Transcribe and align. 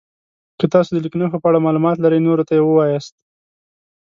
که 0.59 0.65
تاسو 0.73 0.89
د 0.91 0.97
لیک 1.03 1.13
نښو 1.19 1.41
په 1.41 1.47
اړه 1.49 1.65
معلومات 1.65 1.97
لرئ 1.99 2.19
نورو 2.27 2.47
ته 2.47 2.53
یې 2.57 2.63
ووایاست. 2.65 3.15